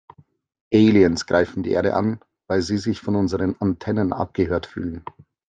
[0.73, 5.03] Aliens greifen die Erde an, weil sie sich von unseren Antennen abgehört fühlen.